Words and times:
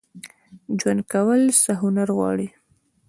ژوند 0.79 1.01
کول 1.11 1.41
څه 1.63 1.71
هنر 1.81 2.07
غواړي؟ 2.17 2.47